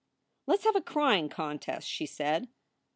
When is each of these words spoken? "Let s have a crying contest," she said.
"Let 0.47 0.61
s 0.61 0.65
have 0.65 0.75
a 0.75 0.81
crying 0.81 1.29
contest," 1.29 1.87
she 1.87 2.07
said. 2.07 2.47